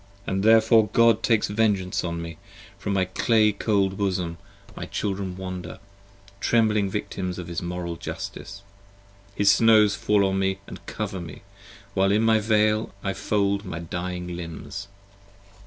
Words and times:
And 0.25 0.41
therefore 0.41 0.87
God 0.87 1.21
takes 1.21 1.47
vengeance 1.47 2.03
on 2.03 2.23
me: 2.23 2.39
from 2.79 2.93
my 2.93 3.05
clay 3.05 3.51
cold 3.51 3.99
bosom 3.99 4.39
My 4.75 4.87
children 4.87 5.37
wander, 5.37 5.77
trembling 6.39 6.89
victims 6.89 7.37
of 7.37 7.45
his 7.47 7.61
Moral 7.61 7.97
Justice. 7.97 8.63
35 9.33 9.37
His 9.37 9.51
snows 9.51 9.93
fall 9.95 10.25
on 10.25 10.39
me 10.39 10.57
and 10.65 10.83
cover 10.87 11.21
me, 11.21 11.43
while 11.93 12.11
in 12.11 12.25
the 12.25 12.39
Veil 12.39 12.91
I 13.03 13.13
fold 13.13 13.63
My 13.63 13.77
dying 13.77 14.35
limbs. 14.35 14.87